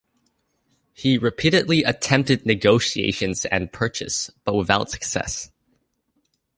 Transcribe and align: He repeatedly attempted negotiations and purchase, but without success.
He 0.93 1.19
repeatedly 1.19 1.83
attempted 1.83 2.43
negotiations 2.43 3.45
and 3.45 3.71
purchase, 3.71 4.31
but 4.45 4.55
without 4.55 4.89
success. 4.89 5.51